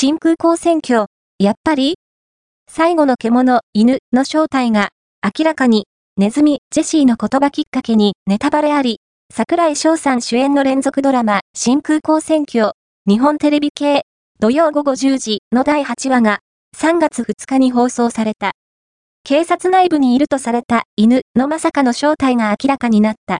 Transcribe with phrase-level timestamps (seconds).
[0.00, 1.06] 新空港選挙、
[1.40, 1.96] やっぱり？
[2.70, 4.90] 最後の獣、犬の正体が、
[5.24, 9.00] 明らかに、ネズミ、ジェシーの言葉きっかけにネタバレあり、
[9.34, 12.74] 桜井翔さん主演の連続ドラマ、新空港選挙、
[13.08, 14.02] 日本テレビ系、
[14.38, 16.38] 土曜午後10時の第8話が、
[16.76, 18.52] 3月2日に放送された。
[19.24, 23.36] 警察内部にいるとされた犬のまさかの正体が明らかになった。